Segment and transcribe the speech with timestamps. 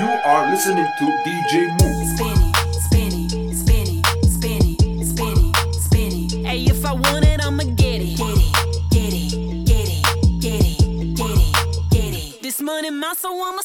[0.00, 2.06] You are listening to DJ Move.
[2.16, 6.42] Spinny, spinny, spinny, spinny, spinny, spinny.
[6.42, 8.16] Hey, if I want it, I'ma get it.
[8.16, 12.42] Get it, get it, get it, get it, get it, get it.
[12.42, 13.60] This money, my soul, I'ma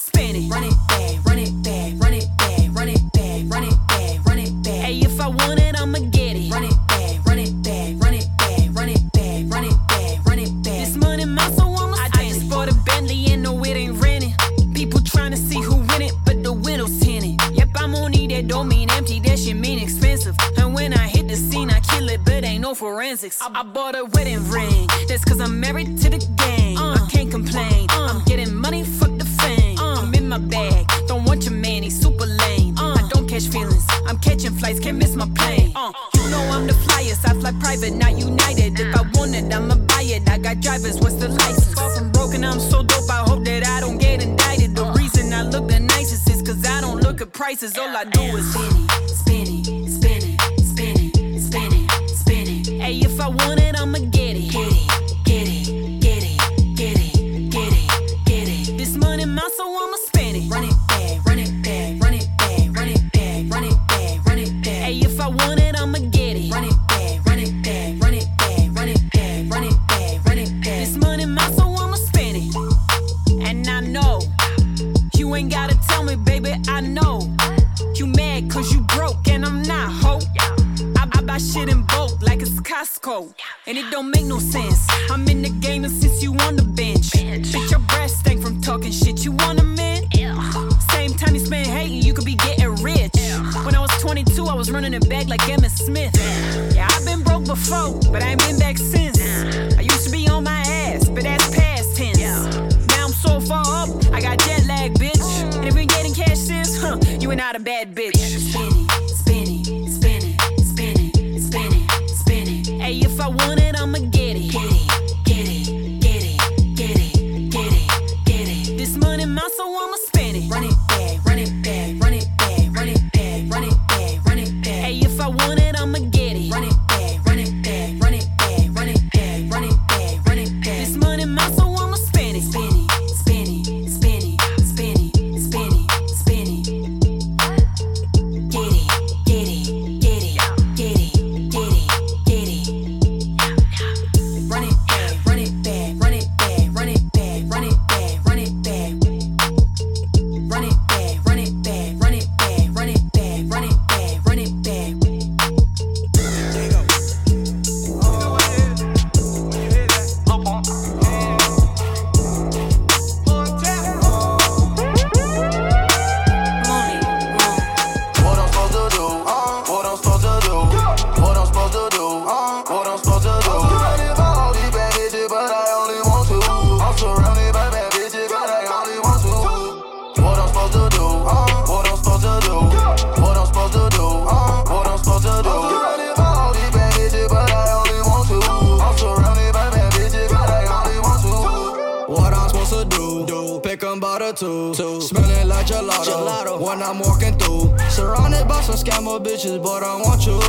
[197.15, 197.77] walking through.
[197.89, 200.39] Surrounded by some scammer bitches, but I want you.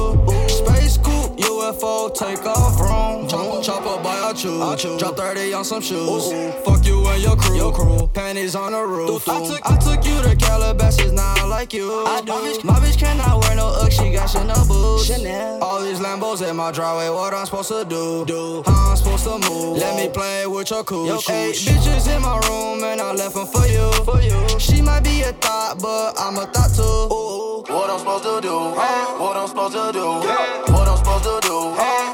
[0.49, 3.29] Space cool UFO take off wrong.
[3.29, 4.59] Chop, chop up by a chew.
[4.99, 6.33] Drop 30 on some shoes.
[6.33, 6.53] Ooh.
[6.65, 7.57] Fuck you and your crew.
[7.57, 8.07] your crew.
[8.15, 9.29] Panties on the roof.
[9.29, 11.91] I took, I took you to Calabasas, now I like you.
[12.07, 12.33] I do.
[12.33, 15.07] My, bitch, my bitch cannot wear no Ugg, she got Chanel boots.
[15.07, 15.63] Chanel.
[15.63, 18.25] All these Lambos in my driveway, what I'm supposed to do?
[18.25, 18.63] do.
[18.67, 19.79] How I'm supposed to move?
[19.79, 21.29] Let me play with your cooch.
[21.29, 23.93] Yo, eight bitches in my room, and I left them for you.
[24.05, 24.59] For you.
[24.59, 26.83] She might be a thought, but I'm a thought too.
[26.83, 27.47] Ooh.
[27.69, 28.57] What I'm supposed to do?
[28.81, 29.19] Hey.
[29.19, 30.05] What I'm supposed to do?
[30.25, 30.73] Yeah.
[30.73, 30.86] What
[31.19, 31.57] supposed to do?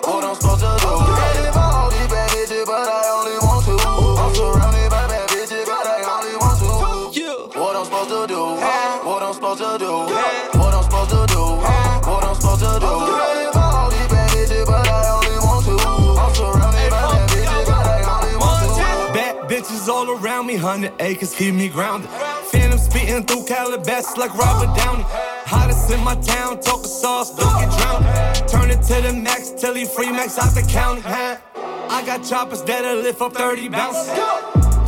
[0.07, 0.87] What I'm supposed to do?
[0.87, 3.79] You ready for all bad bitches, but I only want two.
[3.79, 7.59] I'm surrounded by bad bitches, but I only want two.
[7.59, 8.43] What I'm supposed to do?
[9.07, 9.93] What I'm supposed to do?
[10.59, 11.43] What I'm supposed to do?
[12.07, 12.87] What I'm supposed to do?
[12.87, 15.77] I'm surrounded by bad bitches, but I only want two.
[19.13, 22.11] Bad bitches all around me, hundred acres keep me grounded.
[22.51, 25.05] Phantom spitting through Calabasas like Robert Downey.
[25.53, 28.49] Hottest in my town, talk sauce, don't get drowned.
[28.49, 31.03] Turn it to the max till you free max out the county.
[31.05, 34.07] I got choppers that'll lift up 30 bounce.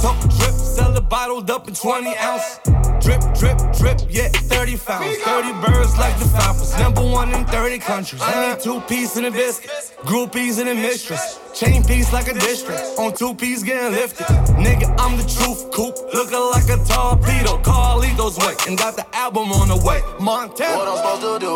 [0.00, 2.61] Talk drip, sell a bottled up in 20 ounce.
[3.04, 5.18] Drip, drip, drip, yeah, 30 founds.
[5.18, 6.74] 30 birds like the Falcons.
[6.78, 8.22] Number one in 30 countries.
[8.24, 9.70] I need two piece in a biscuit.
[10.04, 11.38] Groupies in a mistress.
[11.52, 12.80] Chain piece like a district.
[12.98, 14.24] On two piece getting lifted.
[14.56, 15.70] Nigga, I'm the truth.
[15.70, 17.60] Coop looking like a torpedo.
[17.60, 18.54] Carlito's way.
[18.66, 20.00] And got the album on the way.
[20.18, 20.74] Montana.
[20.74, 21.54] What I'm supposed to do?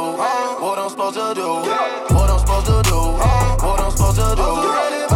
[0.63, 1.49] What I'm supposed to do?
[2.15, 3.01] What I'm supposed to do?
[3.65, 5.08] What I'm supposed to do?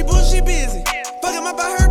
[0.00, 0.82] She busy.
[1.20, 1.89] Fucking up by her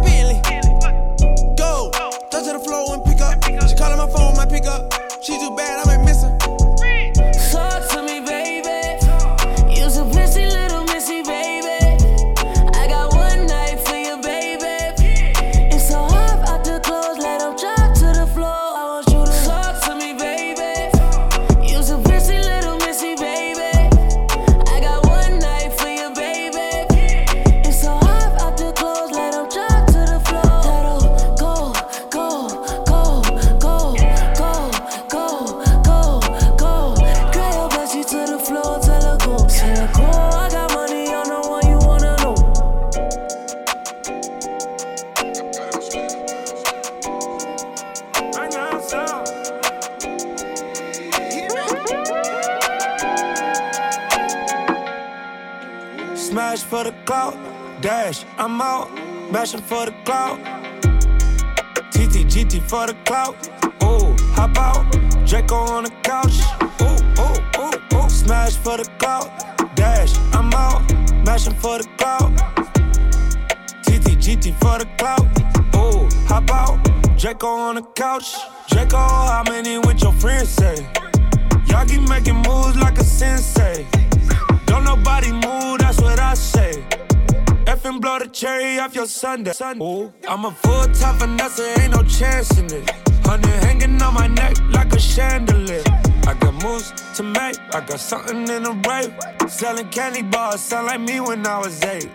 [89.30, 89.86] Sunday.
[89.86, 92.90] Ooh, I'm a full time finesse, ain't no chance in it.
[93.24, 95.84] Honey hanging on my neck like a chandelier.
[96.26, 99.14] I got moves to make, I got something in the rape.
[99.48, 102.10] Selling candy bars, sound like me when I was eight.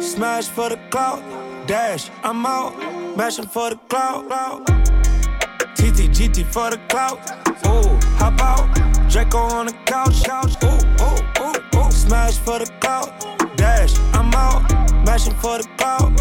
[0.00, 1.20] Smash for the clout,
[1.66, 2.72] dash, I'm out.
[3.14, 4.24] Mashing for the clout,
[5.74, 7.18] TT, GT for the clout.
[7.66, 9.10] Ooh, hop out.
[9.10, 10.54] Draco on the couch, couch.
[10.64, 10.68] Ooh,
[11.04, 11.90] ooh, ooh, ooh.
[11.90, 13.10] Smash for the clout,
[13.56, 14.83] dash, I'm out.
[15.04, 16.16] Mashing for the clout.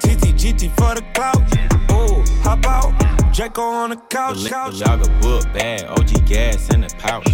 [0.00, 1.42] TT, GT for the clout.
[1.90, 3.34] Ooh, hop out.
[3.34, 4.46] Draco on the couch.
[4.46, 4.80] couch.
[4.80, 7.26] Lager book bag, OG gas in the pouch.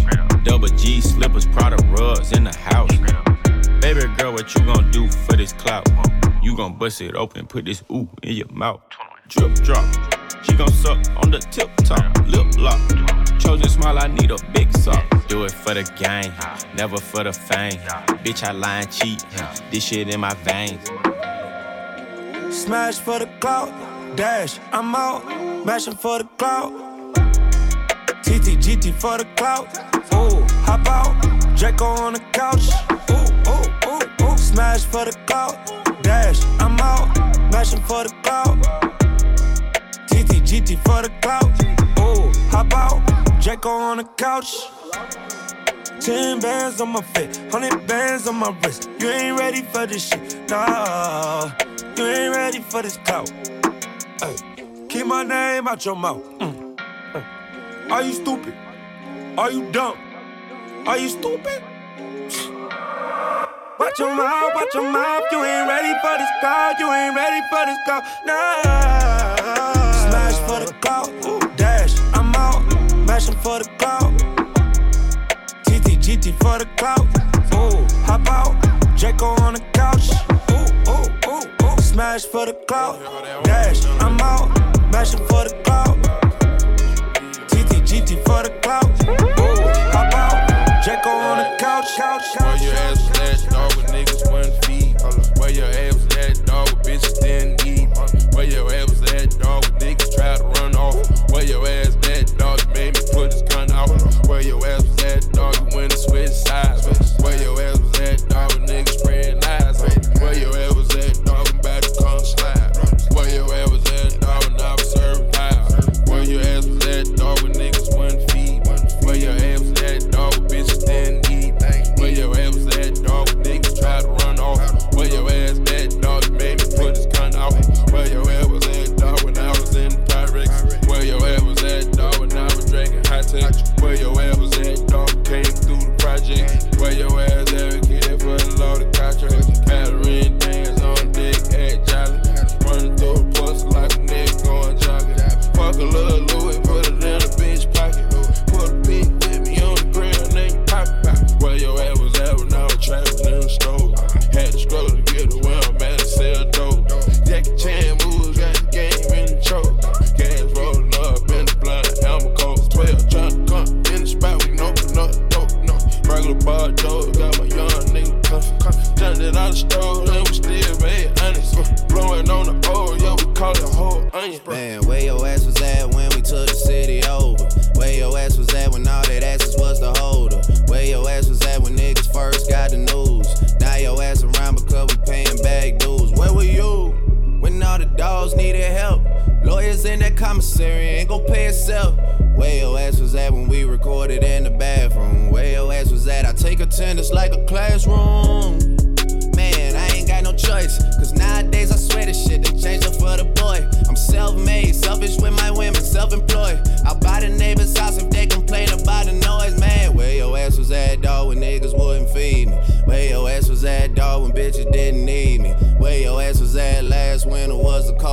[0.43, 2.89] Double G slippers, Prada rugs in the house.
[3.81, 5.87] Baby girl, what you gon' do for this clout?
[6.41, 8.81] You gon' bust it open, put this ooh in your mouth.
[9.27, 9.85] Drip drop.
[10.43, 12.79] She gon' suck on the tip top, lip lock.
[13.39, 15.05] Chosen smile, I need a big sock.
[15.27, 16.31] Do it for the gang,
[16.75, 17.79] never for the fame.
[18.23, 19.25] Bitch, I lie and cheat.
[19.71, 20.85] This shit in my veins.
[22.55, 23.71] Smash for the clout,
[24.15, 25.23] dash, I'm out.
[25.65, 26.71] Mashing for the clout.
[28.23, 29.67] TT, GT for the clout.
[30.13, 31.13] Ooh, hop out.
[31.57, 32.69] Draco on the couch.
[33.11, 34.37] Ooh, ooh, ooh, ooh.
[34.37, 35.55] Smash for the clout,
[36.01, 37.07] dash, I'm out.
[37.51, 38.57] Mashing for the clout.
[40.07, 41.49] TT, GT for the clout.
[41.99, 43.28] Ooh, hop out.
[43.41, 44.67] Draco on the couch.
[46.01, 48.89] Ten bands on my face, hundred bands on my wrist.
[48.99, 51.49] You ain't ready for this shit, nah.
[51.95, 53.31] You ain't ready for this clout.
[54.21, 54.35] Ay,
[54.89, 56.23] keep my name out your mouth.
[56.39, 56.75] Mm.
[56.75, 57.91] Mm.
[57.91, 58.53] Are you stupid?
[59.37, 59.97] Are you dumb?
[60.85, 61.63] Are you stupid?
[63.79, 65.23] Watch your mouth, watch your mouth.
[65.31, 66.77] You ain't ready for this clout.
[66.77, 68.03] You ain't ready for this clout.
[68.25, 69.91] Nah.
[69.93, 71.09] Smash for the clout.
[71.25, 71.68] Out.
[73.09, 74.13] Mashing for the clout.
[75.63, 77.07] TT, GT for the clout.
[77.55, 78.53] Ooh, hop out.
[78.95, 80.11] Draco on the couch.
[80.51, 81.81] Ooh, ooh, ooh, ooh.
[81.81, 82.99] Smash for the clout.
[83.43, 84.47] Dash, I'm out.
[84.91, 86.08] Mashing for the clout.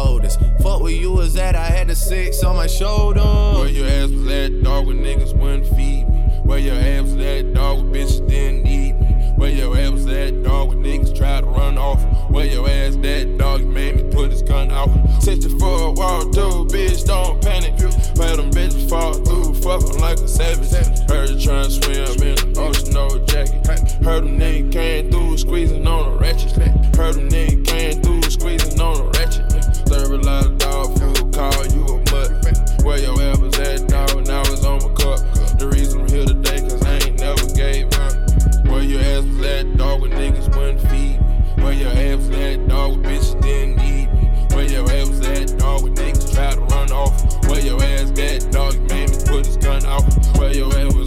[0.07, 0.41] The coldest?
[0.63, 3.21] Fuck where you was at, I had the six on my shoulder.
[3.21, 6.17] Where your ass was at, dog, when niggas wouldn't feed me.
[6.45, 9.07] Where your ass was at, dog, when bitches didn't need me.
[9.37, 12.03] Where your ass was at, dog, when niggas tried to run off.
[12.31, 14.91] Where your ass at, dog, you made me put his gun out.
[15.23, 17.75] Set you for a walk through, bitch, don't panic.
[18.17, 20.73] Where them bitches fall through, fuck 'em like a savage.
[21.09, 23.67] Heard you tryna swim in the ocean, no jacket.
[24.03, 26.53] Heard them niggas came through, squeezing on a ratchet.
[26.97, 29.16] Heard them niggas came through, squeezing on a ratchet.
[30.07, 32.85] Serve a dog food, call you a mutt.
[32.85, 35.19] Where your ass was at, dog, when I was on my cup.
[35.59, 38.15] The reason I'm here today, cause I ain't never gave up.
[38.71, 41.65] Where your ass was at, dog, when niggas wouldn't feed me.
[41.65, 44.47] Where your ass was at, dog, when bitches didn't need me.
[44.55, 47.49] Where your ass was at, dog, when niggas tried to run off.
[47.49, 50.05] Where your ass at, dog, you made me put his gun out.
[50.39, 51.06] Where your ass was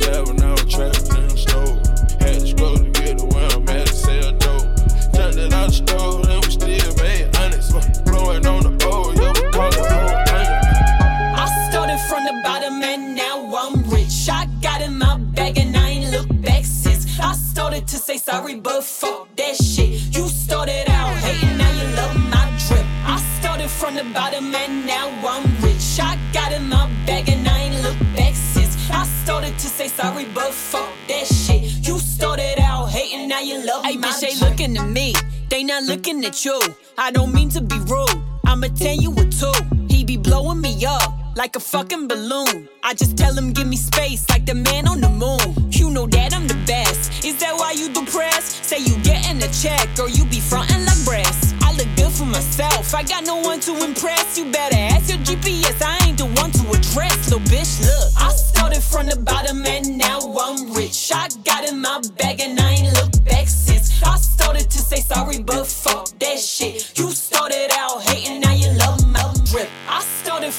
[18.29, 19.89] sorry, but fuck that shit.
[20.15, 22.86] You started out hating, now you love my drip.
[23.13, 26.00] I started from the bottom and now I'm rich.
[26.00, 28.74] I got in my bag and I ain't looked back since.
[28.91, 31.62] I started to say sorry, but fuck that shit.
[31.88, 34.50] You started out hating, now you love Hey, my bitch, they drip.
[34.50, 35.13] looking at me.
[35.50, 36.59] They not looking at you.
[36.98, 38.17] I don't mean to be rude.
[38.45, 39.51] I'ma tell you a two.
[39.89, 40.99] He be blowing me up
[41.39, 42.67] like a fucking balloon.
[42.84, 45.72] I just tell him give me space like the man on the moon.
[45.72, 47.24] You know that I'm the best.
[47.24, 48.65] Is that why you depressed?
[48.65, 51.55] Say you getting a check or you be frontin' like breast.
[51.62, 52.93] I look good for myself.
[52.93, 54.38] I got no one to impress.
[54.38, 55.81] You better ask your GPS.
[55.81, 57.31] I ain't the one to address.
[57.31, 58.08] Little bitch, look.
[58.17, 61.10] I started from the bottom and now I'm rich.
[61.15, 64.03] I got in my bag and I ain't looked back since.
[64.03, 67.00] I started to say sorry, but fuck that shit.
[67.00, 67.08] You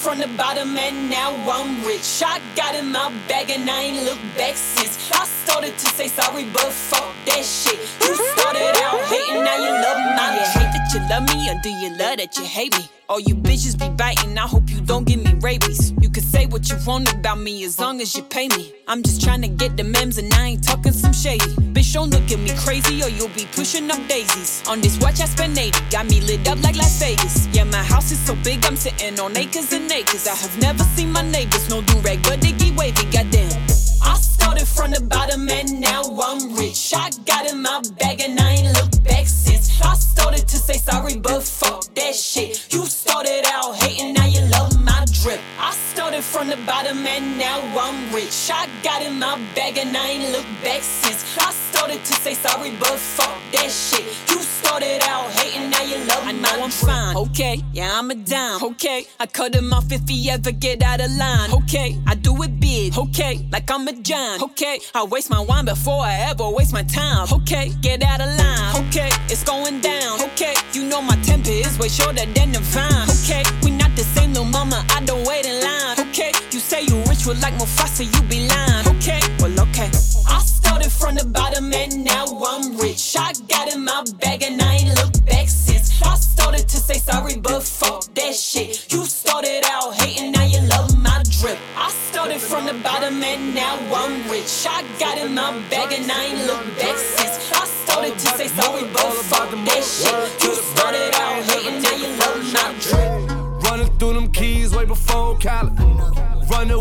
[0.01, 2.23] from the bottom and now I'm rich.
[2.25, 5.11] I got in my bag and I ain't looked back since.
[5.13, 7.79] I started to say sorry, but fuck that shit.
[8.01, 11.61] You started out hating, now you love my You hate that you love me, or
[11.63, 13.00] do you love that you hate me?
[13.11, 15.91] All you bitches be biting, I hope you don't give me rabies.
[16.01, 18.73] You can say what you want about me as long as you pay me.
[18.87, 21.51] I'm just trying to get the memes and I ain't talking some shady.
[21.75, 24.63] Bitch, don't look at me crazy or you'll be pushing up daisies.
[24.69, 27.49] On this watch, I spend 80, got me lit up like Las Vegas.
[27.49, 30.29] Yeah, my house is so big, I'm sitting on acres and acres.
[30.29, 33.70] I have never seen my neighbors, no do rag, but they get wavy, goddamn.
[34.03, 36.93] I started from the bottom and now I'm rich.
[36.95, 39.81] I got in my bag and I ain't looked back since.
[39.83, 42.73] I started to say sorry, but fuck that shit.
[42.73, 45.41] You started out hating, now you love my drip.
[45.59, 45.73] I
[46.21, 48.51] started from the bottom and now I'm rich.
[48.53, 51.37] I got in my bag and I ain't looked back since.
[51.39, 54.05] I started to say sorry, but fuck that shit.
[54.29, 57.17] You started out hating, now you love I know I'm fine.
[57.17, 58.63] Okay, yeah, I'm a dime.
[58.63, 61.53] Okay, I cut him off if he ever get out of line.
[61.53, 62.97] Okay, I do it big.
[62.97, 64.43] Okay, like I'm a giant.
[64.43, 67.29] Okay, I waste my wine before I ever waste my time.
[67.33, 68.87] Okay, get out of line.
[68.87, 70.21] Okay, it's going down.
[70.33, 73.09] Okay, you know my temper is way shorter than the vine.
[73.23, 73.70] Okay, we
[74.05, 74.85] same, no mama.
[74.91, 76.09] I don't wait in line.
[76.09, 78.87] Okay, you say you rich, well like Mufasa, you be lying.
[78.97, 79.91] Okay, well okay.
[80.29, 83.17] I started from the bottom and now I'm rich.
[83.19, 86.03] I got in my bag and I ain't looked back since.
[86.03, 88.93] I started to say sorry, but fuck that shit.
[88.93, 91.59] You started out hating, now you love my drip.
[91.77, 94.67] I started from the bottom and now I'm rich.
[94.69, 97.53] I got in my bag and I ain't looked back since.
[97.53, 100.20] I started to say sorry, but fuck that shit.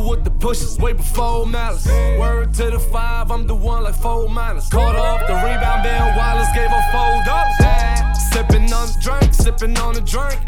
[0.10, 1.86] With the pushes way before malice.
[2.18, 4.68] Word to the five, I'm the one like four minus.
[4.70, 7.56] Caught off the rebound, Ben Wallace gave her four dollars.
[8.32, 10.40] Sipping on the drink, sipping on the drink.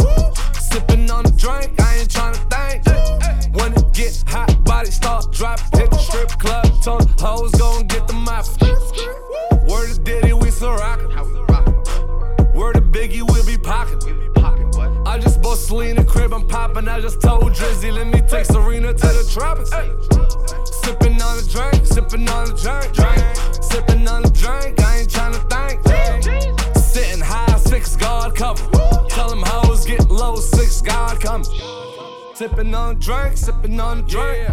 [0.59, 3.55] Sipping on the drink, I ain't tryna think.
[3.55, 5.79] When it get hot, body start dropping.
[5.79, 8.45] Hit the strip club, the hoes gon' get the mop.
[9.69, 11.50] Word to Diddy, we still rockin'.
[12.61, 14.29] Word to Biggie, we'll be pocketin'.
[15.07, 16.87] I just bought Selena crib, I'm poppin'.
[16.87, 19.71] I just told Drizzy, let me take Serena to the tropics.
[19.71, 23.17] Sippin' on the drink, sippin' on the drink, drink.
[23.65, 26.77] Sippin' on the drink, I ain't tryna think.
[26.77, 28.63] Sitting high, six guard cover.
[29.09, 31.47] Tell them hoes get low, six guard coming.
[32.33, 34.47] Sippin' on the drink, sippin' on the drink.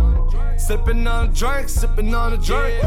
[0.59, 2.85] Sippin' on the drink, sippin' on the drink.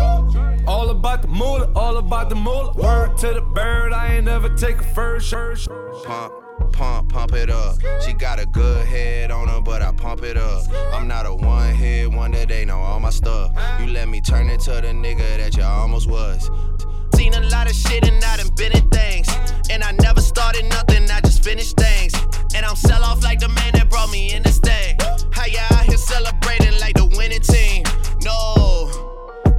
[0.68, 2.74] All about the moolah, all about the moolah.
[2.74, 5.66] Word to the bird, I ain't never take a first shirt.
[6.04, 6.34] Pump,
[6.74, 7.78] pump, pump it up.
[8.06, 10.64] She got a good head on her, but I pump it up.
[10.94, 13.52] I'm not a one hit wonder, they know all my stuff.
[13.80, 16.50] You let me turn into the nigga that you almost was.
[17.22, 19.28] Seen a lot of shit and I done been in things.
[19.70, 22.16] And I never started nothing, I just finished things.
[22.56, 24.98] And I'm sell off like the man that brought me in this thing.
[25.32, 27.84] How ya out here celebrating like the winning team?
[28.24, 28.90] No,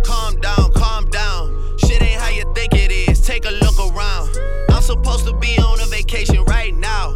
[0.03, 1.79] calm down, calm down.
[1.79, 3.20] Shit ain't how you think it is.
[3.20, 4.37] Take a look around.
[4.68, 7.12] I'm supposed to be on a vacation right now.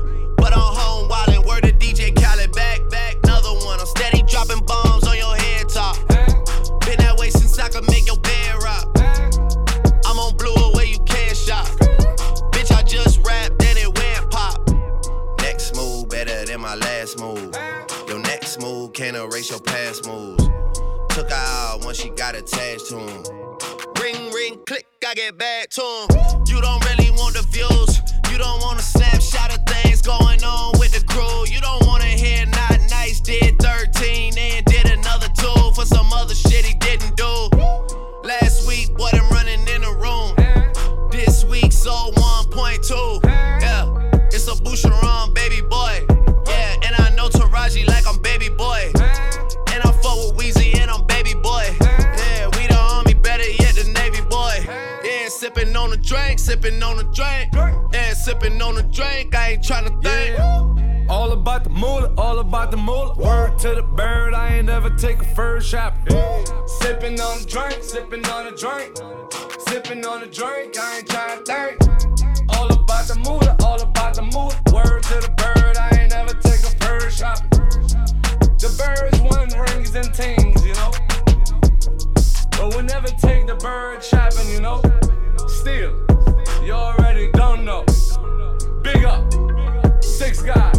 [25.36, 26.15] Click, I get back to him.
[61.56, 63.14] about the moolah, all about the moolah.
[63.16, 65.94] Word to the bird, I ain't never take a first shot.
[66.06, 66.44] Hey.
[66.66, 68.94] Sipping on a drink, sipping on a drink,
[69.66, 70.78] sipping on a drink.
[70.78, 72.50] I ain't trying to think.
[72.50, 74.60] All about the moolah, all about the moolah.
[74.70, 77.40] Word to the bird, I ain't never take a first shot.
[78.60, 80.92] The birds want rings and things, you know.
[82.58, 84.82] But we never take the bird shopping, you know.
[85.48, 85.94] Still,
[86.62, 87.86] you already don't know.
[88.82, 89.32] Big up,
[90.02, 90.76] six guys.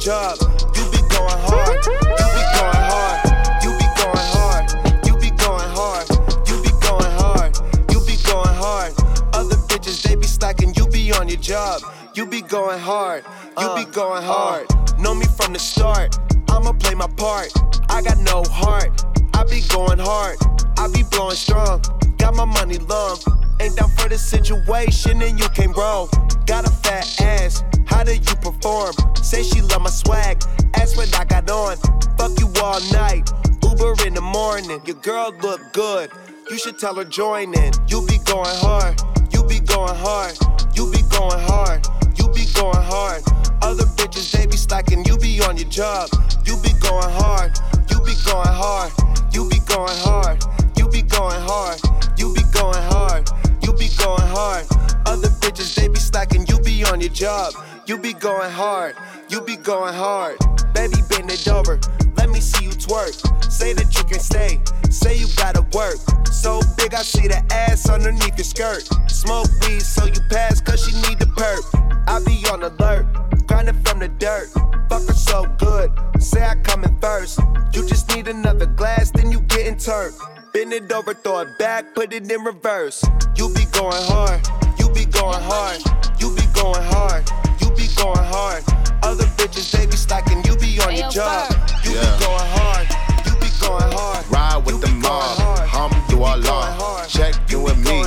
[0.00, 0.38] Job.
[0.74, 3.20] You be going hard, you be going hard,
[3.62, 4.64] you be going hard,
[5.04, 6.08] you be going hard,
[6.48, 7.54] you be going hard,
[7.92, 8.94] you be going hard.
[9.34, 11.82] Other bitches they be slacking, you be on your job.
[12.14, 13.24] You be going hard,
[13.60, 14.32] you be uh, going uh.
[14.32, 14.66] hard.
[14.98, 17.52] Know me from the start, I'ma play my part.
[17.90, 20.38] I got no heart, I be going hard.
[20.78, 21.82] I be blowing strong,
[22.20, 23.18] got my money long.
[23.60, 26.08] Ain't down for the situation and you can't roll.
[26.46, 28.94] Got a fat ass, how do you perform?
[29.16, 30.42] Say she love my swag,
[30.74, 31.76] ask what I got on.
[32.18, 33.30] Fuck you all night,
[33.62, 34.80] Uber in the morning.
[34.84, 36.10] Your girl look good,
[36.50, 37.72] you should tell her join in.
[37.88, 39.00] You be going hard,
[39.32, 40.36] you be going hard,
[40.74, 41.86] you be going hard,
[42.18, 43.22] you be going hard.
[43.62, 46.08] Other bitches they be slacking, you be on your job.
[46.44, 47.58] You be going hard,
[47.90, 48.90] you be going hard,
[49.32, 50.42] you be going hard,
[50.90, 51.80] be going hard,
[52.16, 53.28] you be going hard,
[53.62, 54.66] you be going hard.
[55.06, 57.54] Other bitches they be slacking, you be on your job.
[57.86, 58.94] You be going hard,
[59.28, 60.38] you be going hard.
[60.74, 61.80] Baby, bend it over,
[62.16, 63.14] let me see you twerk.
[63.50, 65.96] Say that you can stay, say you gotta work.
[66.30, 68.88] So big, I see the ass underneath your skirt.
[69.10, 71.64] Smoke weed, so you pass, cause she need the perk.
[72.06, 73.06] I be on alert,
[73.50, 74.48] grinding from the dirt.
[74.88, 75.90] Fucker so good,
[76.22, 77.40] say I come in first.
[77.74, 80.14] You just need another glass, then you getting turned.
[80.52, 83.04] Bend it over, throw it back, put it in reverse.
[83.34, 84.40] You be going hard,
[84.78, 85.80] you be going hard,
[86.20, 87.28] you be going hard,
[87.60, 88.62] you be going hard.
[89.02, 91.50] Other bitches, they be slacking, you be on your job.
[91.84, 92.02] You Yeah.
[92.02, 92.86] be going hard,
[93.26, 94.24] you be going hard.
[94.30, 95.38] Ride with the mob,
[95.74, 97.04] hum do Allah.
[97.08, 98.04] Check in with me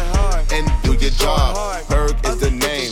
[0.55, 1.83] and do your job.
[1.89, 2.91] Berg is the name,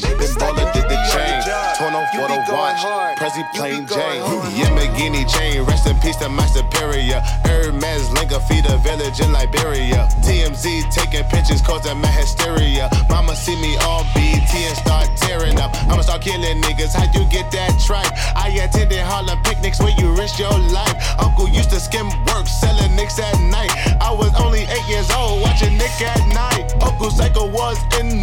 [1.82, 4.22] Torn off for the watch, Prezi plain Jane.
[4.54, 7.20] Yamagini chain, rest in peace to my superior.
[7.42, 10.08] Hermes link a feed a village in Liberia.
[10.22, 12.88] TMZ taking pictures causing my hysteria.
[13.10, 15.74] Mama see me on BT and start tearing up.
[15.90, 16.94] I'ma start killing niggas.
[16.94, 18.14] How you get that tripe?
[18.38, 20.94] I attended Harlem picnics where you risk your life.
[21.18, 23.74] Uncle used to skim work, selling nicks at night.
[24.00, 26.78] I was only eight years old, watching Nick at night.
[26.80, 28.21] Uncle Psycho was in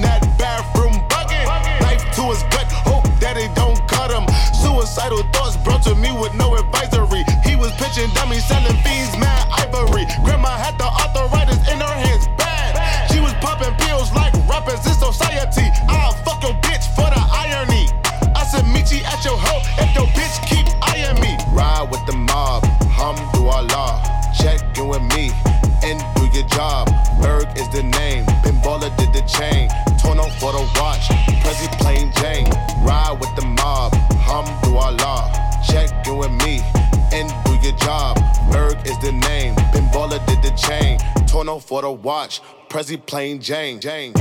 [41.79, 43.79] for the watch, Prezi plain Jane.
[43.79, 44.13] Jane.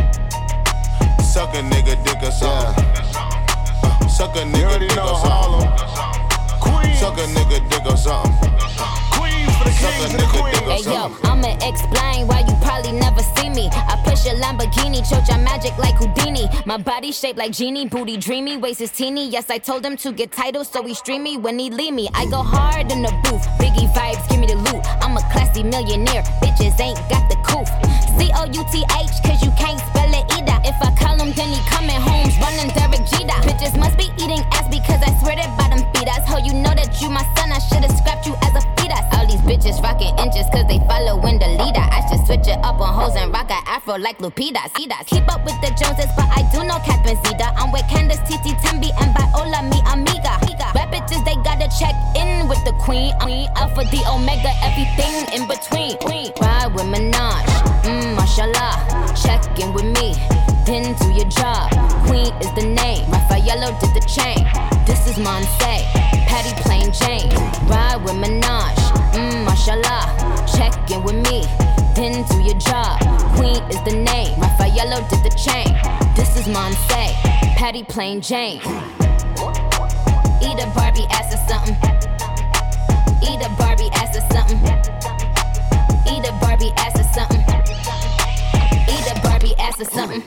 [1.33, 2.85] Suck a nigga dick or something.
[3.83, 5.65] Uh, Suck a nigga dick or something.
[6.97, 8.33] Suck a nigga dick or something.
[9.73, 11.09] Suck a nigga dick or Hey yo.
[11.23, 13.67] I'ma explain why you probably never see me.
[13.71, 16.47] I push a Lamborghini, your magic like Houdini.
[16.65, 19.27] My body shaped like genie, booty dreamy, waist is teeny.
[19.27, 22.07] Yes, I told him to get titles, so he stream me when he leave me.
[22.13, 24.81] I go hard in the booth, Biggie vibes, give me the loot.
[25.01, 27.67] I'm a classy millionaire, bitches ain't got the coof.
[28.17, 29.96] C O U T H, cause you can't.
[30.67, 33.39] If I call him, then he coming home, running Derek Jeter.
[33.47, 36.27] Bitches must be eating ass because I swear that bottom feed us.
[36.27, 38.99] Ho, you know that you my son, I should've scrapped you as a fetus.
[39.15, 41.79] All these bitches rocking inches cause they following the leader.
[41.79, 44.59] I should switch it up on hoes and rock a afro like Lupita.
[45.07, 47.47] Keep up with the Joneses, but I do know Catherine Zeta.
[47.55, 50.35] I'm with Candace, Titi, Tembi, and Viola, mi amiga.
[50.75, 53.15] Rap bitches, they gotta check in with the queen.
[53.23, 55.95] Queen, Alpha, the Omega, everything in between.
[56.43, 57.47] Ride with Minaj,
[57.87, 58.75] mmm, mashallah.
[59.15, 60.11] Check in with me,
[60.67, 61.71] then do your job.
[62.07, 64.43] Queen is the name, Raffaello did the chain.
[64.85, 65.73] This is Monse,
[66.27, 67.31] Patty Plain Jane.
[67.71, 68.75] Ride with Minaj,
[69.15, 70.05] mmm, mashallah.
[70.55, 71.47] Check in with me,
[71.95, 72.99] then do your job.
[73.37, 75.71] Queen is the name, Raffaello did the chain.
[76.17, 77.13] This is Monse,
[77.55, 78.59] Patty Plain Jane.
[80.43, 81.77] Eat a Barbie ass or something.
[83.23, 84.59] Eat a Barbie ass or something.
[86.11, 87.36] Eat a Barbie ass or something
[89.67, 90.23] ass or something.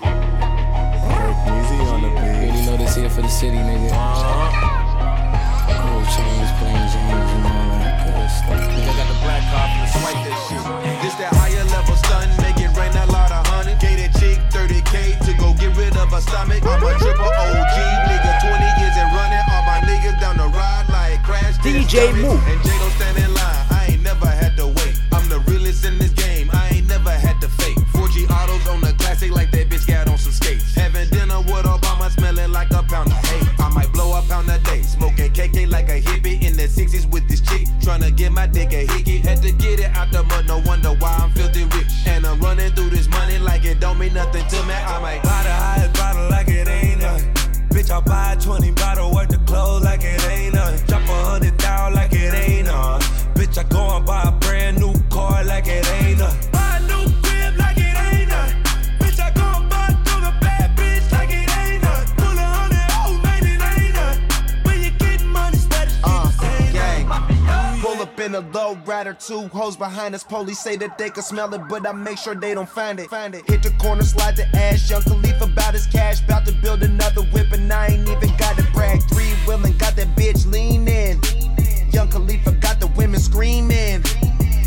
[2.40, 3.90] Really know this here for the city, nigga.
[5.81, 8.61] Cool chains, plain and all that good stuff.
[8.61, 9.42] I got the black
[9.96, 10.62] swipe shit.
[11.00, 13.76] This that higher level stun, make it rain a lot of honey.
[13.81, 16.62] Gated 30k to go get rid of stomach.
[16.64, 17.76] I'm a triple OG,
[18.12, 19.44] nigga, 20 years and running.
[19.48, 21.57] All my niggas down the ride like crash.
[21.59, 22.79] DJ Move.
[36.70, 39.18] sixes with this chick, tryna get my dick a hickey.
[39.18, 41.88] Had to get it out the mud, no wonder why I'm filthy rich.
[42.06, 44.74] And I'm running through this money like it don't mean nothing to me.
[44.74, 47.33] I might buy the highest bottle like it ain't nothing.
[47.70, 50.87] Bitch, I buy a 20 bottle worth of clothes like it ain't nothing.
[50.87, 53.35] Drop a hundred thousand like it ain't nothing.
[53.35, 54.99] Bitch, I go and buy a brand new
[69.06, 69.48] or two.
[69.48, 72.54] Hoes behind us, police say that they can smell it, but I make sure they
[72.54, 73.08] don't find it.
[73.10, 73.48] Find it.
[73.48, 74.90] Hit the corner, slide the ash.
[74.90, 78.56] Young Khalif about his cash, about to build another whip, and I ain't even got
[78.56, 79.02] to brag.
[79.10, 81.20] Three willing, got that bitch leaning.
[81.92, 84.02] Young Khalifa got the women screaming.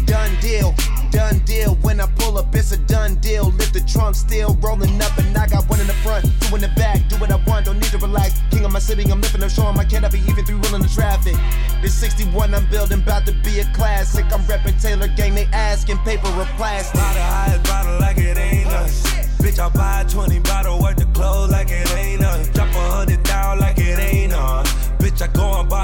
[0.05, 0.75] Done deal
[1.13, 1.75] done deal.
[1.85, 3.45] When I pull up, it's a done deal.
[3.51, 6.61] Lift the trunk, still rolling up, and I got one in the front, two in
[6.61, 7.07] the back.
[7.07, 8.41] Do what I want, don't need to relax.
[8.49, 11.35] King of my city, I'm lifting, I'm showing my be even three wheeling the traffic.
[11.81, 14.25] This 61 I'm building, about to be a classic.
[14.33, 16.99] I'm repping Taylor Gang, they asking paper or plastic.
[16.99, 19.29] Buy the highest bottle like it ain't nothing.
[19.43, 22.49] Bitch, I buy a 20 bottle, worth of clothes like it ain't us.
[22.49, 24.73] Drop a hundred thousand like it ain't us.
[24.97, 25.82] Bitch, I go and buy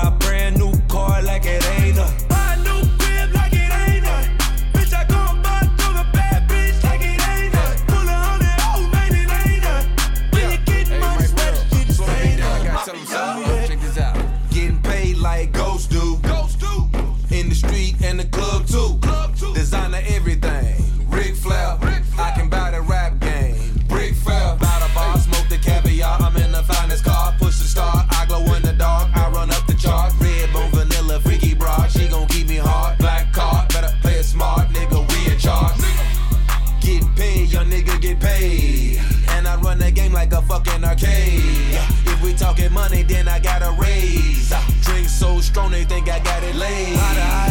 [43.10, 44.54] then I got a raise.
[44.84, 47.49] Drink so strong, they think I got it laid.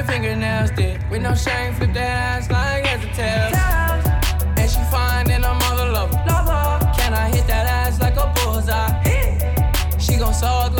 [0.00, 0.98] Your fingernails did.
[1.10, 3.50] With no shame, flip that ass like as a tail.
[4.56, 6.10] And she fine and I'm all love.
[6.96, 8.92] Can I hit that ass like a bullseye?
[9.98, 10.72] She gon' suck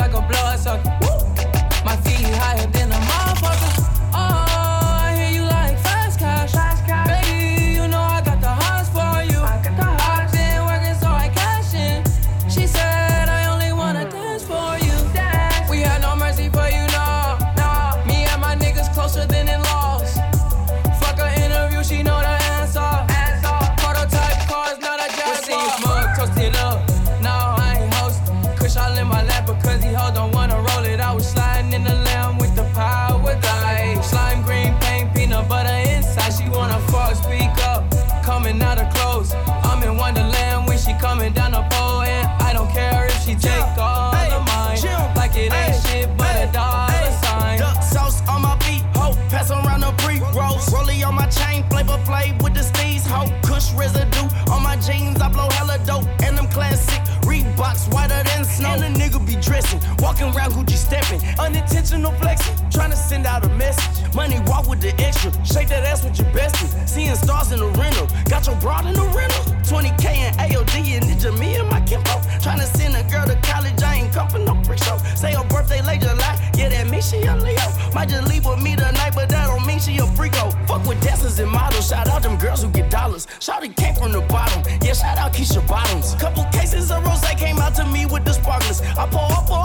[61.67, 61.81] stepping.
[61.81, 64.13] Unintentional flexing, trying to send out a message.
[64.15, 66.87] Money walk with the extra, shake that ass with your bestie.
[66.87, 69.43] Seeing stars in the rental, got your broad in the rental.
[69.63, 72.21] 20k and AOD and Ninja, me and my Kimbo.
[72.41, 74.97] Trying to send a girl to college, I ain't come for no freak show.
[75.15, 77.67] Say her birthday late July, yeah, that means she a Leo.
[77.93, 80.51] Might just leave with me tonight, but that don't mean she a freako.
[80.67, 83.27] Fuck with dancers and models, shout out them girls who get dollars.
[83.39, 86.15] Shouty came from the bottom, yeah, shout out Keisha Bottoms.
[86.15, 88.81] Couple cases of rose came out to me with the sparklers.
[88.81, 89.57] I pour up for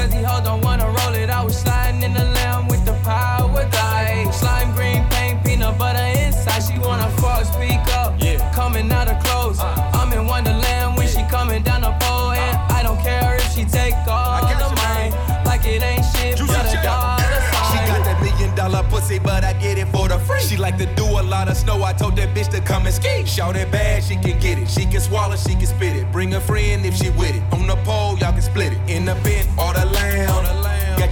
[0.00, 1.28] because he hold don't wanna roll it.
[1.30, 4.30] I was sliding in the lamb with the power die.
[4.30, 6.62] Slime green paint, peanut butter inside.
[6.62, 8.14] She wanna fuck, speak up.
[8.22, 8.38] Yeah.
[8.54, 9.60] Coming out of clothes.
[9.60, 9.90] Uh.
[9.94, 12.32] I'm in Wonderland when she coming down the pole.
[12.32, 12.76] And uh.
[12.78, 15.12] I don't care if she take all of mine.
[15.44, 17.18] Like it ain't shit, but a dollar
[17.70, 20.40] She got that million dollar pussy, but I get it for the free.
[20.40, 21.82] She like to do a lot of snow.
[21.82, 23.26] I told that bitch to come and ski.
[23.26, 24.68] Shout it bad, she can get it.
[24.68, 26.10] She can swallow, she can spit it.
[26.12, 27.42] Bring a friend if she with it.
[27.52, 28.78] On the pole, y'all can split it.
[28.88, 29.48] In the bent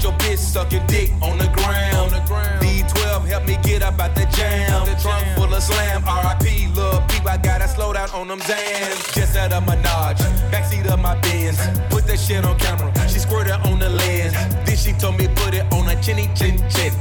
[0.09, 2.13] your bitch suck your dick on the ground.
[2.61, 4.85] D12 help me get up out the jam.
[4.87, 6.03] The trunk full of slam.
[6.03, 9.15] RIP, little peep, I gotta slow down on them Zans.
[9.15, 11.59] Just out of Menage, backseat of my Benz.
[11.91, 12.93] Put that shit on camera.
[13.09, 14.33] She squirted on the lens.
[14.65, 16.93] Then she told me put it on a chinny chin chin.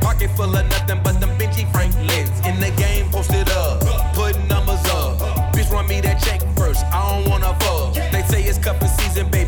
[0.00, 2.34] Pocket full of nothing but them Benji Franklins.
[2.46, 3.80] In the game, posted up,
[4.14, 5.18] putting numbers up.
[5.54, 6.84] Bitch, run me that check first.
[6.86, 7.94] I don't wanna fuck.
[8.12, 9.45] They say it's cuffing season, baby.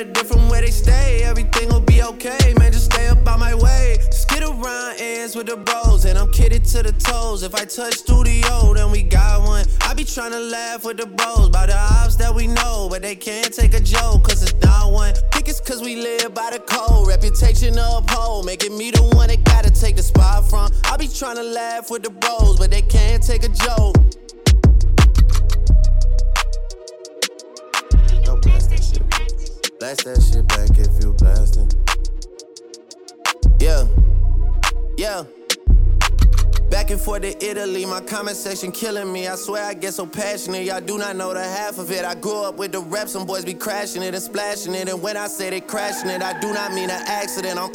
[0.00, 1.22] A different where they stay.
[1.24, 3.98] Everything will be okay, man, just stay up out my way.
[4.10, 7.42] Skid around ends with the bros, and I'm kidded to the toes.
[7.42, 9.66] If I touch studio, then we got one.
[9.80, 13.02] I be trying to laugh with the bros about the ops that we know, but
[13.02, 15.14] they can't take a joke, cause it's not one.
[15.32, 19.42] Think it's cause we live by the code, reputation uphold, making me the one that
[19.44, 20.70] gotta take the spot from.
[20.84, 23.96] I be trying to laugh with the bros, but they can't take a joke.
[29.88, 31.70] Blast that shit back if you blasting.
[33.58, 33.86] Yeah,
[34.98, 35.24] yeah.
[36.68, 39.28] Back and forth to Italy, my comment section killing me.
[39.28, 42.04] I swear I get so passionate, y'all do not know the half of it.
[42.04, 44.90] I grew up with the rap, some boys be crashing it and splashing it.
[44.90, 47.58] And when I say they crashing it, I do not mean an accident.
[47.58, 47.70] I'm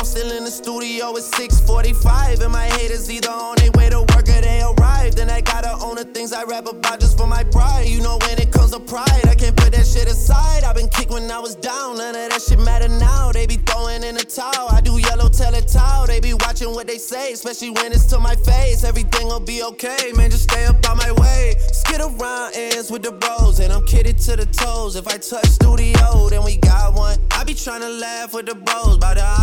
[0.00, 2.40] I'm still in the studio at 645.
[2.40, 5.18] And my haters either on their way to work or they arrived.
[5.18, 7.86] And I gotta own the things I rap about just for my pride.
[7.86, 10.64] You know, when it comes to pride, I can't put that shit aside.
[10.64, 11.98] I've been kicked when I was down.
[11.98, 13.30] None of that shit matter now.
[13.32, 14.68] They be throwing in the towel.
[14.70, 16.06] I do yellow tell it towel.
[16.06, 18.84] They be watching what they say, especially when it's to my face.
[18.84, 20.30] Everything'll be okay, man.
[20.30, 21.56] Just stay up on my way.
[21.72, 23.60] Skid around ends with the bros.
[23.60, 24.96] And I'm kitted to the toes.
[24.96, 27.18] If I touch studio, then we got one.
[27.32, 28.96] I be trying to laugh with the bros.
[28.96, 29.39] By the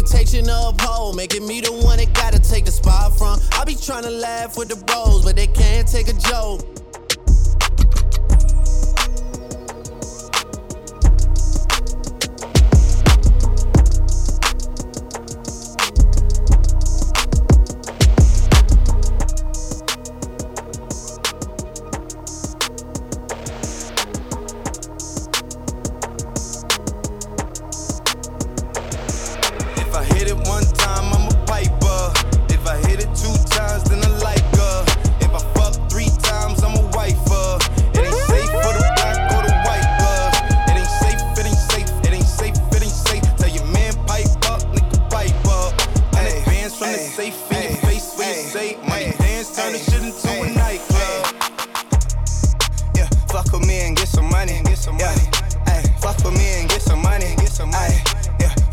[0.00, 3.38] reputation of uphold, making me the one that gotta take the spot from.
[3.52, 6.60] I be trying to laugh with the bros, but they can't take a joke.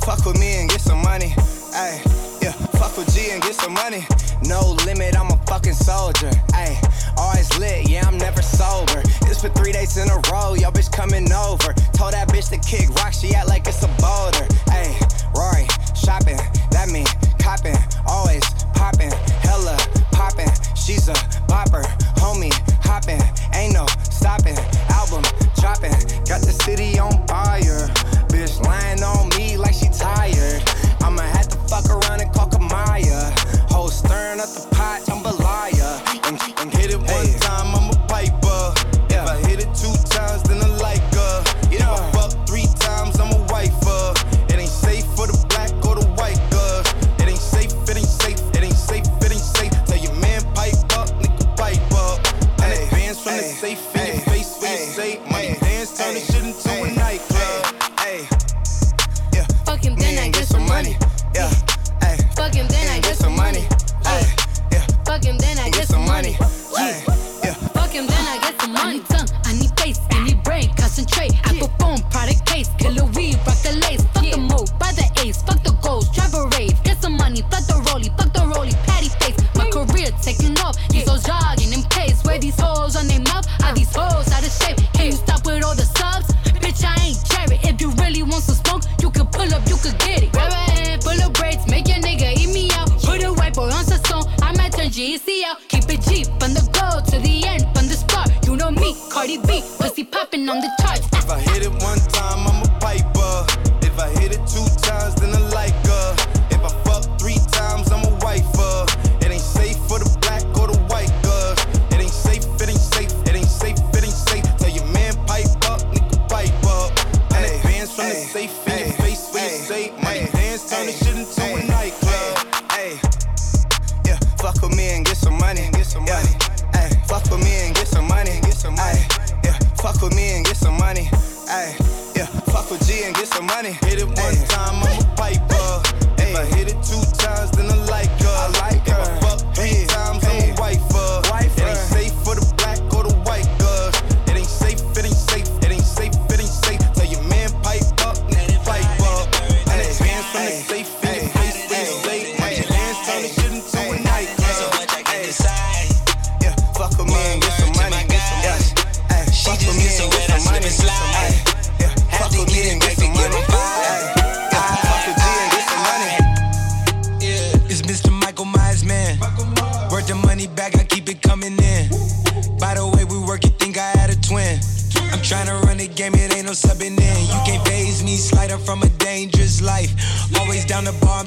[0.07, 1.35] Fuck with me and get some money.
[1.75, 4.07] Ayy, yeah, fuck with G and get some money.
[4.43, 6.29] No limit, I'm a fucking soldier.
[6.55, 6.79] Ayy,
[7.17, 9.01] always lit, yeah, I'm never sober.
[9.27, 11.73] It's for three days in a row, y'all bitch coming over.
[11.91, 14.47] Told that bitch to kick rock, she act like it's a boulder.
[14.71, 14.95] Ayy,
[15.35, 16.39] Rory, shopping,
[16.71, 17.05] that mean
[17.37, 17.75] copping,
[18.07, 18.47] always
[18.79, 19.11] popping,
[19.43, 19.75] hella
[20.13, 20.47] popping.
[20.73, 21.15] She's a
[21.51, 21.83] bopper,
[22.15, 23.19] homie, hopping,
[23.53, 24.55] ain't no stopping.
[24.87, 25.23] Album
[25.59, 25.91] dropping,
[26.31, 27.91] got the city on fire
[28.61, 30.63] lying on me like she tired.
[31.01, 32.06] I'ma have to fuck around.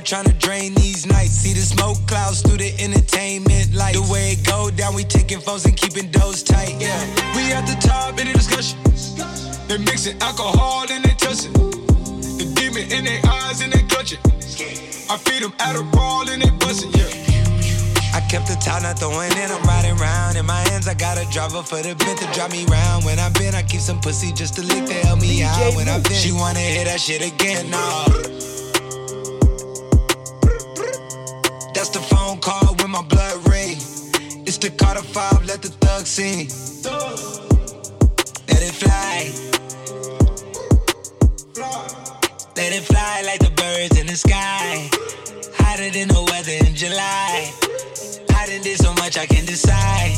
[0.01, 1.33] I'm trying to drain these nights.
[1.45, 3.93] See the smoke clouds through the entertainment light.
[3.93, 6.81] The way it go down, we taking phones and keeping those tight.
[6.81, 6.97] Yeah,
[7.37, 8.81] we at the top in the discussion.
[9.69, 11.53] They mixing alcohol and they touching.
[11.53, 14.25] The demon in their eyes and they clutching.
[15.13, 16.97] I feed them Adderall and they busting.
[16.97, 18.17] Yeah.
[18.17, 19.53] I kept the top, not throwing in.
[19.53, 20.89] I'm riding round in my hands.
[20.89, 23.05] I got a driver for the bent to drive me round.
[23.05, 25.77] When I've been, I keep some pussy just to lick to help me DJ out.
[25.77, 27.69] When I've been, she wanna hear that shit again.
[27.69, 28.40] Nah.
[34.61, 36.45] To call the five, let the thug see.
[38.47, 39.33] Let it fly.
[42.57, 44.91] Let it fly like the birds in the sky.
[45.57, 47.51] Hotter than the weather in July.
[48.29, 50.13] Hotter than so much I can decide.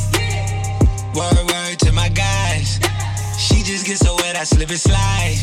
[1.14, 2.80] Word, word to my guys.
[3.38, 5.38] She just gets so wet, I slip and slide.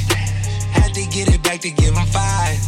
[0.76, 2.60] Had to get it back to give him five.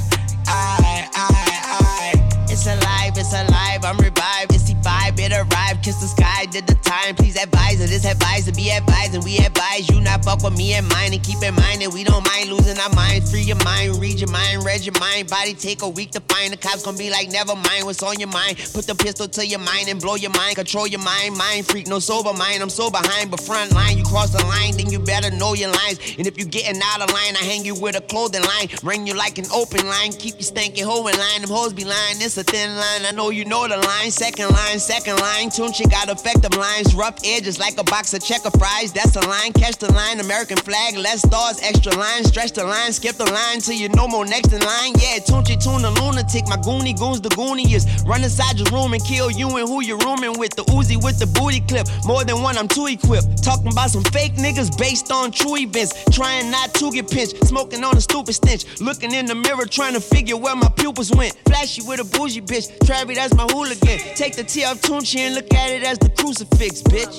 [0.48, 1.28] I, I,
[1.66, 2.46] I.
[2.48, 5.84] It's alive, it's alive, I'm revived, it's divine vibe, it arrived.
[5.84, 7.16] Kiss the sky, did the time.
[7.16, 9.16] Please advise this advice to be advised.
[9.16, 11.14] And we advise you not fuck with me and mine.
[11.14, 13.32] And keep in mind that we don't mind losing our minds.
[13.32, 15.30] Free your mind, read your mind, read your mind.
[15.30, 16.54] Body take a week to find.
[16.54, 18.58] The cops gonna be like, never mind what's on your mind.
[18.74, 20.56] Put the pistol to your mind and blow your mind.
[20.56, 22.62] Control your mind, mind freak, no sober mind.
[22.62, 23.98] I'm so behind, but front line.
[23.98, 26.00] You cross the line, then you better know your lines.
[26.18, 28.70] And if you getting out of line, I hang you with a clothing line.
[28.84, 30.14] Ring you like an open line.
[30.14, 31.42] Keep you stanky hoe in line.
[31.42, 33.06] Them hoes be lying, it's a thin line.
[33.06, 34.12] I know you know the line.
[34.12, 35.50] Second line, second line.
[35.50, 36.96] Tune she got effective lines.
[36.96, 38.94] Rough edges like a box of checker fries.
[38.94, 39.52] That's a line.
[39.54, 40.20] Catch the line.
[40.20, 40.96] American flag.
[40.96, 41.60] Less stars.
[41.62, 42.24] Extra line.
[42.24, 42.94] Stretch the line.
[42.94, 44.94] Skip the line till you no more next in line.
[44.98, 46.48] Yeah, tune Tunchi tune the lunatic.
[46.48, 48.06] My goonie goons the gooniest.
[48.06, 50.56] Run inside your room and kill you and who you're rooming with.
[50.56, 51.88] The Uzi with the booty clip.
[52.06, 53.44] More than one, I'm too equipped.
[53.44, 55.94] Talking about some fake niggas based on true events.
[56.12, 57.44] Trying not to get pinched.
[57.46, 58.66] Smoking on a stupid stench.
[58.80, 61.36] Looking in the mirror trying to figure where my pupils went.
[61.46, 62.70] Flashy with a bougie bitch.
[62.80, 64.00] Travi, that's my hooligan.
[64.16, 67.16] Take the T off Tunchi and look at it as the crucifix, bitch.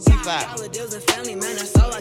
[0.00, 0.26] C5.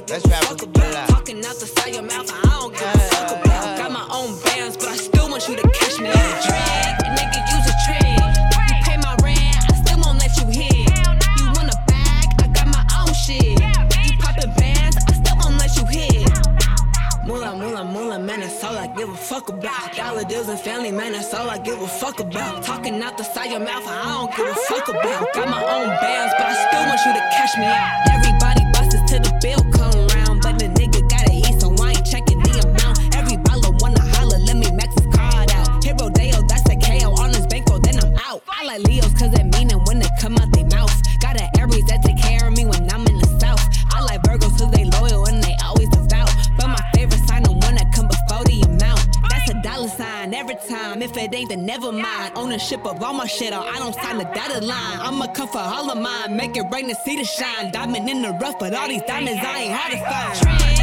[0.07, 0.73] Let's rap it.
[0.73, 1.09] Pull it out.
[1.09, 3.77] Talking out the side of your mouth, I don't give a fuck about.
[3.77, 7.03] Got my own bands, but I still want you to catch me in a drag.
[7.19, 7.64] Nigga, use
[17.45, 19.95] Moolah, moolah, moolah, man, that's all I give a fuck about.
[19.95, 22.63] Dollar deals and family, man, that's all I give a fuck about.
[22.63, 25.31] Talking out the side of your mouth, I don't give a fuck about.
[25.35, 28.09] Got my own bands, but I still want you to cash me out.
[28.17, 32.05] Everybody buses till the bill come round, but the nigga gotta eat, so I ain't
[32.09, 33.13] checking the amount.
[33.13, 35.83] Every baller wanna holler, let me max his card out.
[35.85, 38.41] Hero Dale, that's a KO on his bankroll, then I'm out.
[38.49, 40.89] I like Leos cause they mean it when they come out they mouth.
[41.21, 42.14] Got an Aries that take
[50.35, 51.01] every time.
[51.01, 52.33] If it ain't, then never mind.
[52.35, 54.99] Ownership of all my shit, or I don't sign the dotted line.
[54.99, 56.35] I'ma come for all of mine.
[56.35, 57.71] Make it rain to see the shine.
[57.71, 60.74] Diamond in the rough, but all these diamonds I ain't hard to find.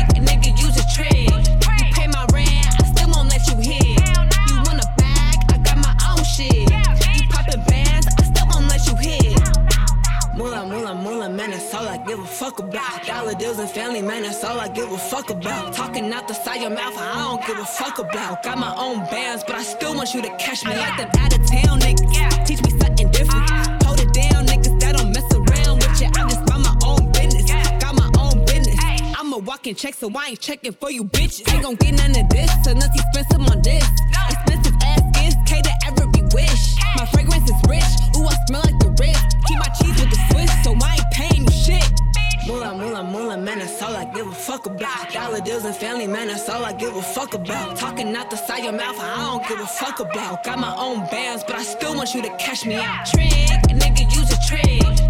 [13.32, 15.72] Dollar deals and family, man, that's all I give a fuck about.
[15.72, 18.42] Talking out the side of your mouth, I don't give a fuck about.
[18.42, 21.32] Got my own bands, but I still want you to catch me like them out
[21.32, 22.46] of town niggas.
[22.46, 23.48] Teach me something different.
[23.84, 26.08] Hold it down, niggas that don't mess around with you.
[26.08, 27.48] I just mind my own business.
[27.80, 28.78] Got my own business.
[29.16, 31.50] I'm a walking check, so I ain't checking for you bitches.
[31.54, 33.86] Ain't gon' get none of this unless you spend some on this.
[34.28, 36.04] Expensive ass gifts, cater every
[36.34, 36.76] wish.
[36.96, 39.16] My fragrance is rich, ooh, I smell like the rich.
[39.46, 41.31] Keep my cheese with the Swiss, so I ain't paying.
[42.46, 45.12] Moolah, moolah, moolah, man, that's all I give a fuck about.
[45.12, 47.76] Dollar deals and family, man, that's all I give a fuck about.
[47.76, 50.42] Talking out the side of your mouth, I don't give a fuck about.
[50.42, 53.06] Got my own bands, but I still want you to cash me out.
[53.06, 55.01] Trick, nigga, use a trick.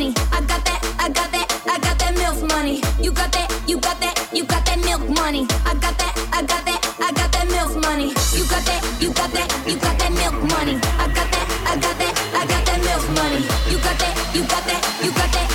[0.00, 0.14] Money.
[0.32, 2.80] I got that, I got that, I got that milk money.
[3.00, 5.46] You got that, you got that, you got that milk money.
[5.66, 8.08] I got that, I got that, I got that milk money.
[8.32, 10.76] You got that, you got that, you got that milk money.
[10.96, 13.40] I got that, I got that, I got that milk money.
[13.70, 15.49] You got that, you got that, you got that,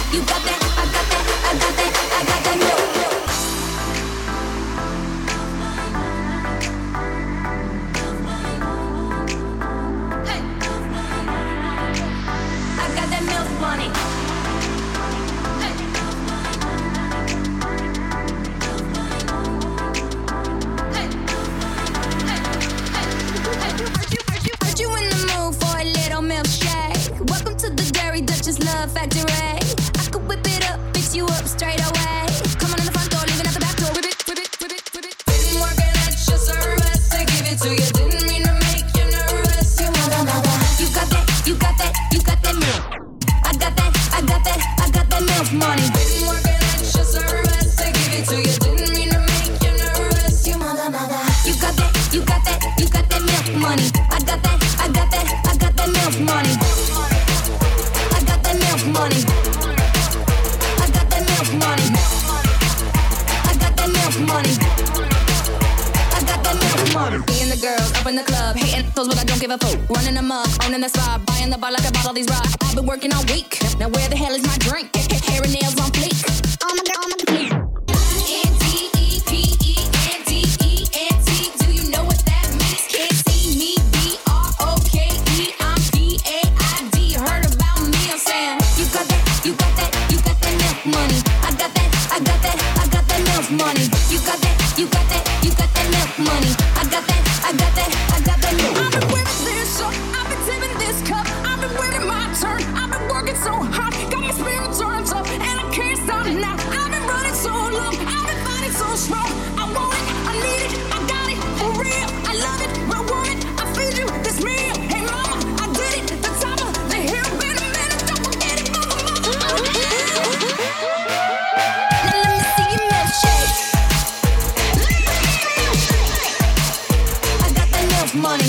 [128.25, 128.45] money.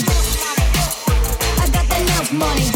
[1.60, 2.75] I got that enough money.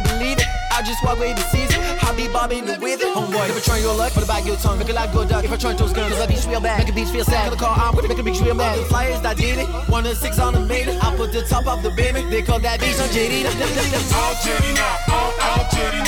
[0.81, 1.77] I just walk away this season.
[1.77, 3.13] I be bobbing the with it.
[3.13, 4.79] Homeboy, never try your luck, but back your tongue.
[4.79, 5.45] Make it like good duck.
[5.45, 6.79] If I turn those guns, cause I beat real bad.
[6.79, 7.49] Make a beach feel sad.
[7.49, 8.79] Call the car, I'm gonna make a beach real bad.
[8.79, 9.67] The flyers, that did it.
[9.93, 10.97] One of six on the minute.
[11.03, 12.23] I put the top off the baby.
[12.31, 13.45] They call that beach on JD.
[13.45, 16.00] All JD now, all, all JD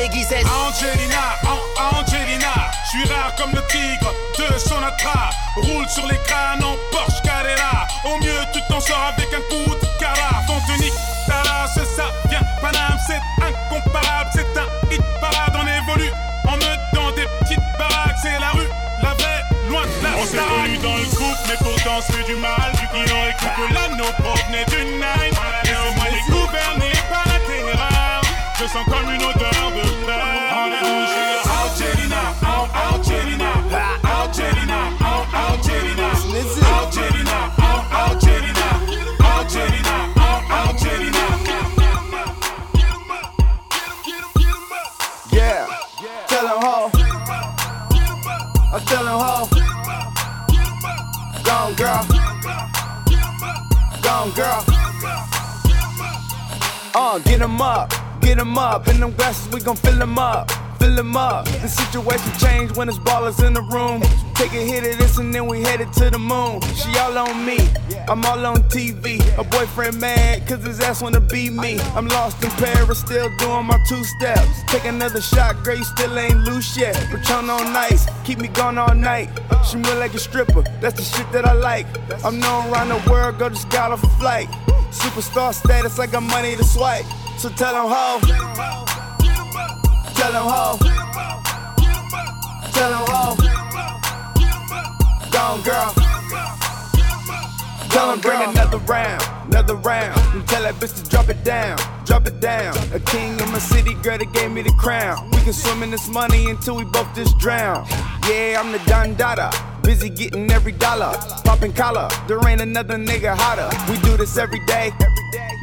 [0.00, 5.28] Angelina, oh, Angelina, je suis rare comme le tigre de Sonatra.
[5.56, 7.86] Roule sur les crânes en Porsche Carrera.
[8.06, 10.40] Au mieux, tu t'en sors avec un coup de cara.
[10.46, 10.94] Fontonique,
[11.26, 16.12] Tara, c'est ça, vient Paname, c'est incomparable, c'est un hit parade en évolue.
[16.48, 18.70] En me dans des petites baraques, c'est la rue,
[19.02, 20.38] la vraie, loin de la On s'est
[20.82, 22.72] dans le couple, mais pourtant c'est du mal.
[22.80, 24.98] Du client et que l'anneau provenait d'une
[54.50, 54.64] girl.
[56.92, 58.88] Uh, get them up, get them up.
[58.88, 61.44] In them glasses, we gon' fill them up, fill them up.
[61.46, 64.02] The situation change when there's ballers in the room
[64.40, 66.62] Take a hit of this and then we headed to the moon.
[66.74, 67.58] She all on me,
[68.08, 69.20] I'm all on TV.
[69.36, 71.78] Her boyfriend mad cause his ass wanna be me.
[71.94, 74.62] I'm lost in Paris, still doing my two steps.
[74.68, 76.96] Take another shot, girl, you still ain't loose yet.
[77.10, 79.28] Patron on nice, keep me gone all night.
[79.68, 81.86] She move like a stripper, that's the shit that I like.
[82.24, 84.48] I'm known around the world, girl, just got off a flight.
[84.90, 87.04] Superstar status, I got money to swipe.
[87.36, 88.20] So tell them ho.
[90.14, 90.78] Tell them ho.
[92.72, 93.59] Tell them ho.
[95.40, 95.94] Gone girl.
[97.88, 100.20] Tell them bring another round, another round.
[100.34, 102.76] And tell that bitch to drop it down, drop it down.
[102.92, 105.30] A king of my city, girl that gave me the crown.
[105.30, 107.86] We can swim in this money until we both just drown.
[108.28, 109.50] Yeah, I'm the Don Dada.
[109.82, 112.10] Busy getting every dollar, popping collar.
[112.28, 113.70] There ain't another nigga hotter.
[113.90, 114.92] We do this every day.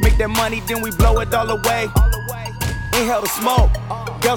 [0.00, 1.84] Make that money, then we blow it all away.
[2.94, 3.70] Inhale the smoke,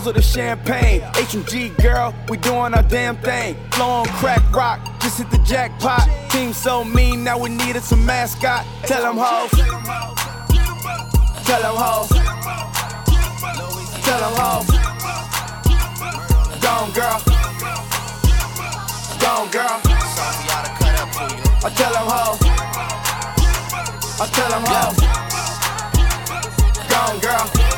[0.05, 1.01] with the champagne.
[1.13, 3.55] HMG girl, we doing our damn thing.
[3.71, 6.07] Flow on crack rock, just hit the jackpot.
[6.29, 8.65] Team so mean, now we needed some mascot.
[8.84, 9.51] Tell them hoes.
[11.45, 12.09] Tell them hoes.
[14.05, 14.67] Tell them hoes.
[16.61, 17.21] Gone girl.
[19.19, 19.82] Gone girl.
[21.63, 22.39] I tell them hoes.
[24.19, 24.97] I tell them hoes.
[26.89, 27.70] Gone girl.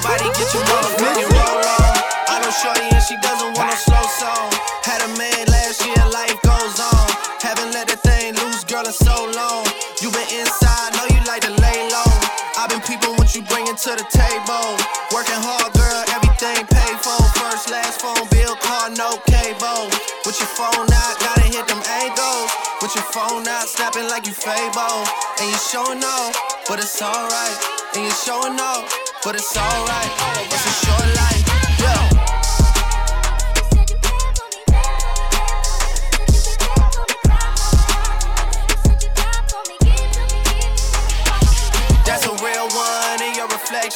[0.00, 1.92] Everybody get your motherfucking roll on.
[2.32, 4.48] I know Shorty and she doesn't want no slow song.
[4.80, 7.04] Had a man last year, life goes on.
[7.44, 9.68] Haven't let that thing loose, girl, in so long.
[10.00, 12.08] You been inside, know you like to lay low.
[12.56, 14.72] I've been peeping what you bringing to the table.
[15.12, 17.20] Working hard, girl, everything paid for.
[17.36, 19.92] First, last phone bill, car, no cable.
[20.24, 22.48] With your phone out, gotta hit them angles.
[22.80, 25.04] With your phone out, snapping like you Fable.
[25.44, 26.32] And you showing off,
[26.64, 27.56] but it's alright.
[27.92, 28.88] And you showing off,
[29.24, 30.10] but it's alright.
[30.18, 31.39] Oh, it's a short life,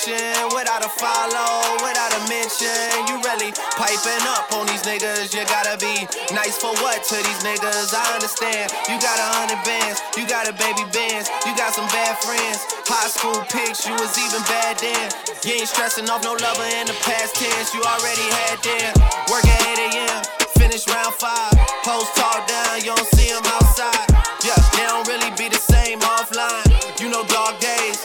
[0.04, 2.68] Without a follow, without a mention.
[3.08, 5.32] You really piping up on these niggas.
[5.32, 7.88] You gotta be nice for what to these niggas?
[7.96, 8.68] I understand.
[8.84, 12.60] You got a hundred bands, you got a baby bands, you got some bad friends.
[12.84, 15.08] High school pics, you was even bad then.
[15.40, 17.72] You ain't stressing off no lover in the past tense.
[17.72, 18.92] You already had them.
[19.32, 20.20] Work at 8 a.m.,
[20.60, 21.56] finish round five.
[21.80, 24.04] Post talk down, you don't see them outside.
[24.44, 26.68] Yeah, they don't really be the same offline.
[27.00, 28.04] You know dog days,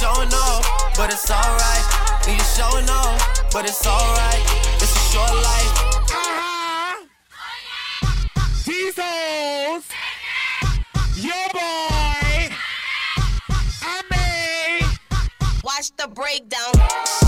[0.00, 0.64] showing off,
[0.96, 1.84] but it's alright.
[2.26, 4.40] And you showing off, but it's alright.
[4.80, 5.90] It's a short life.
[8.64, 9.84] Jesus!
[11.16, 12.48] Your boy!
[13.82, 14.80] I may!
[15.62, 17.19] Watch the breakdown.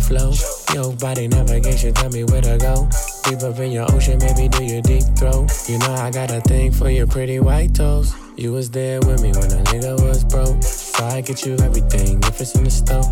[0.00, 2.88] Smooth body navigation, tell me where to go.
[3.24, 5.50] Deep up in your ocean, maybe do your deep throat.
[5.68, 8.14] You know I got a thing for your pretty white toes.
[8.36, 10.62] You was there with me when a nigga was broke.
[10.62, 13.04] So I get you everything if it's in the store.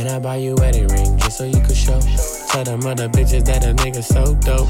[0.00, 2.00] And I buy you wedding ring just so you could show.
[2.50, 4.68] Tell them other bitches that a nigga so dope.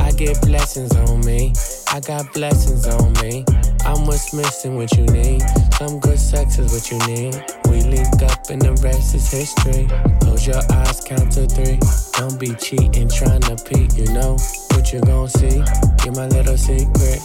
[0.00, 1.52] I get blessings on me.
[1.94, 3.44] I got blessings on me.
[3.84, 5.42] I'm what's missing, what you need.
[5.74, 7.34] Some good sex is what you need.
[7.68, 9.88] We linked up and the rest is history.
[10.20, 11.78] Close your eyes, count to three.
[12.14, 13.92] Don't be cheating, trying to peek.
[13.98, 14.38] You know
[14.70, 15.62] what you gon' see.
[16.02, 17.20] You're my little secret.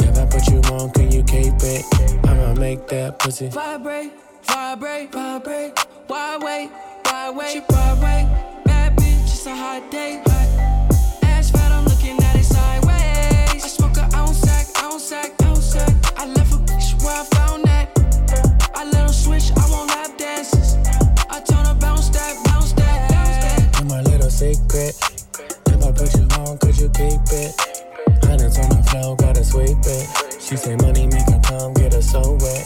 [0.00, 1.84] If I put you on, can you keep it?
[2.26, 3.48] I'ma make that pussy.
[3.48, 4.12] Vibrate,
[4.44, 5.78] vibrate, vibrate.
[6.06, 6.70] Why wait?
[7.04, 7.52] Why wait?
[7.52, 8.64] She vibrate.
[8.64, 10.22] Bad bitch, it's a hot day.
[10.26, 10.49] Ass
[15.10, 15.92] sack, ounce sack.
[16.16, 17.86] I left a bitch where I found that.
[18.76, 20.76] I let 'em switch, I want lap dances.
[21.28, 23.58] I turn her bounce that, bounce that, bounce that.
[23.76, 24.94] You're my little secret.
[25.72, 27.50] If I put you on, could you keep it?
[28.22, 30.06] Hundreds on the floor, gotta sweep it.
[30.40, 32.64] She say money make her come get her so wet.